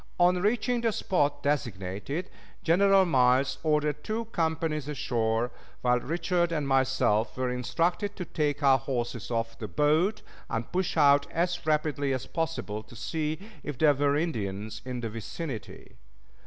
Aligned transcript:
On 0.19 0.39
reaching 0.41 0.81
the 0.81 0.91
spot 0.91 1.43
designated, 1.43 2.31
General 2.63 3.05
Miles 3.05 3.59
ordered 3.61 4.03
two 4.03 4.25
companies 4.31 4.87
ashore, 4.87 5.51
while 5.83 5.99
Richard 5.99 6.51
and 6.51 6.67
myself 6.67 7.37
were 7.37 7.51
instructed 7.51 8.15
to 8.15 8.25
take 8.25 8.63
our 8.63 8.79
horses 8.79 9.29
off 9.29 9.59
the 9.59 9.67
boat 9.67 10.23
and 10.49 10.71
push 10.71 10.97
out 10.97 11.31
as 11.31 11.63
rapidly 11.67 12.13
as 12.13 12.25
possible 12.25 12.81
to 12.81 12.95
see 12.95 13.37
if 13.61 13.77
there 13.77 13.93
were 13.93 14.17
Indians 14.17 14.81
in 14.85 15.01
the 15.01 15.09
vicinity. 15.09 15.97